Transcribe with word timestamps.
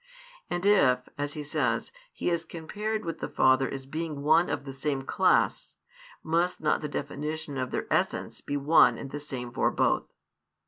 And 0.49 0.65
if, 0.65 1.07
as 1.19 1.33
he 1.33 1.43
says, 1.43 1.91
He 2.11 2.31
is 2.31 2.43
compared 2.43 3.05
with 3.05 3.19
the 3.19 3.29
Father 3.29 3.69
as 3.69 3.85
being 3.85 4.23
one 4.23 4.49
of 4.49 4.65
the 4.65 4.73
same 4.73 5.03
class, 5.03 5.75
must 6.23 6.59
not 6.59 6.81
the 6.81 6.89
definition 6.89 7.55
of 7.55 7.69
Their 7.69 7.85
Essence 7.93 8.41
be 8.41 8.57
one 8.57 8.97
and 8.97 9.11
the 9.11 9.19
same 9.19 9.51
for 9.51 9.69
both? 9.69 10.11